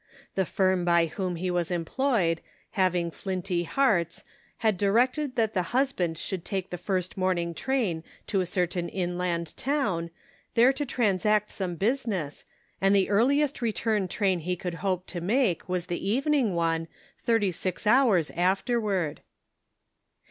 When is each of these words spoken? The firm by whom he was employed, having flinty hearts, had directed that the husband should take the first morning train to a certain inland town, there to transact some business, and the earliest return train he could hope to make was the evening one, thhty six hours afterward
The 0.33 0.47
firm 0.47 0.83
by 0.83 1.05
whom 1.05 1.35
he 1.35 1.51
was 1.51 1.69
employed, 1.69 2.41
having 2.71 3.11
flinty 3.11 3.65
hearts, 3.65 4.23
had 4.57 4.75
directed 4.75 5.35
that 5.35 5.53
the 5.53 5.61
husband 5.77 6.17
should 6.17 6.43
take 6.43 6.71
the 6.71 6.77
first 6.79 7.17
morning 7.17 7.53
train 7.53 8.03
to 8.25 8.41
a 8.41 8.47
certain 8.47 8.89
inland 8.89 9.55
town, 9.55 10.09
there 10.55 10.73
to 10.73 10.87
transact 10.87 11.51
some 11.51 11.75
business, 11.75 12.45
and 12.81 12.95
the 12.95 13.11
earliest 13.11 13.61
return 13.61 14.07
train 14.07 14.39
he 14.39 14.55
could 14.55 14.73
hope 14.81 15.05
to 15.05 15.21
make 15.21 15.69
was 15.69 15.85
the 15.85 16.03
evening 16.09 16.55
one, 16.55 16.87
thhty 17.27 17.53
six 17.53 17.85
hours 17.85 18.31
afterward 18.31 19.21